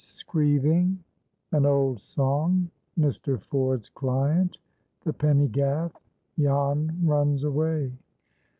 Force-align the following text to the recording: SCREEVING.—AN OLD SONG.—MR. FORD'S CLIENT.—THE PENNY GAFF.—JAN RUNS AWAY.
SCREEVING.—AN 0.03 1.63
OLD 1.63 2.01
SONG.—MR. 2.01 3.37
FORD'S 3.39 3.89
CLIENT.—THE 3.89 5.13
PENNY 5.13 5.47
GAFF.—JAN 5.49 6.97
RUNS 7.03 7.43
AWAY. 7.43 7.91